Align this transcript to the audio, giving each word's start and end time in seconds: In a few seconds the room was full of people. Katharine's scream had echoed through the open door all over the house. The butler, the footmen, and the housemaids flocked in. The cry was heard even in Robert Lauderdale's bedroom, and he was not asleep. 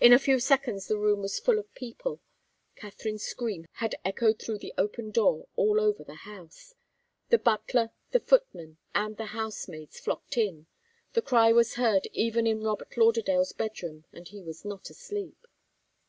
In 0.00 0.12
a 0.12 0.18
few 0.20 0.38
seconds 0.38 0.86
the 0.86 0.96
room 0.96 1.22
was 1.22 1.40
full 1.40 1.58
of 1.58 1.74
people. 1.74 2.20
Katharine's 2.76 3.24
scream 3.24 3.66
had 3.72 3.96
echoed 4.04 4.38
through 4.40 4.58
the 4.58 4.72
open 4.78 5.10
door 5.10 5.48
all 5.56 5.80
over 5.80 6.04
the 6.04 6.14
house. 6.22 6.76
The 7.30 7.38
butler, 7.38 7.90
the 8.12 8.20
footmen, 8.20 8.78
and 8.94 9.16
the 9.16 9.34
housemaids 9.34 9.98
flocked 9.98 10.36
in. 10.36 10.68
The 11.14 11.22
cry 11.22 11.50
was 11.50 11.74
heard 11.74 12.06
even 12.12 12.46
in 12.46 12.62
Robert 12.62 12.96
Lauderdale's 12.96 13.50
bedroom, 13.52 14.04
and 14.12 14.28
he 14.28 14.40
was 14.40 14.64
not 14.64 14.88
asleep. 14.88 15.44